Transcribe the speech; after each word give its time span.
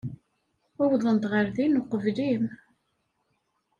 Uwḍent 0.81 1.23
ɣer 1.31 1.45
din 1.55 1.79
uqbel-im. 1.81 2.45